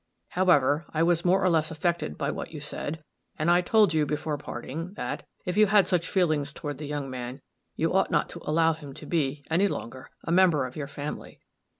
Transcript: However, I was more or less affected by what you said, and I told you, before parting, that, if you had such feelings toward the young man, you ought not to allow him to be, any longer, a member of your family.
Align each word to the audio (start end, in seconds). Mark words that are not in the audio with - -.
However, 0.29 0.87
I 0.95 1.03
was 1.03 1.23
more 1.23 1.43
or 1.43 1.49
less 1.49 1.69
affected 1.69 2.17
by 2.17 2.31
what 2.31 2.51
you 2.51 2.59
said, 2.59 3.03
and 3.37 3.51
I 3.51 3.61
told 3.61 3.93
you, 3.93 4.07
before 4.07 4.35
parting, 4.35 4.93
that, 4.95 5.27
if 5.45 5.57
you 5.57 5.67
had 5.67 5.87
such 5.87 6.09
feelings 6.09 6.51
toward 6.51 6.79
the 6.79 6.87
young 6.87 7.07
man, 7.07 7.39
you 7.75 7.93
ought 7.93 8.09
not 8.09 8.27
to 8.29 8.41
allow 8.43 8.73
him 8.73 8.95
to 8.95 9.05
be, 9.05 9.45
any 9.51 9.67
longer, 9.67 10.09
a 10.23 10.31
member 10.31 10.65
of 10.65 10.75
your 10.75 10.87
family. 10.87 11.39